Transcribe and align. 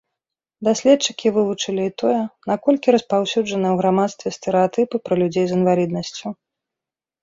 Даследчыкі 0.67 1.27
вывучылі 1.35 1.83
і 1.91 1.93
тое, 2.03 2.15
наколькі 2.53 2.87
распаўсюджаныя 2.97 3.71
ў 3.77 3.85
грамадстве 3.85 4.29
стэрэатыпы 4.41 4.95
пра 5.09 5.15
людзей 5.25 5.45
з 5.49 5.61
інваліднасцю. 5.63 6.27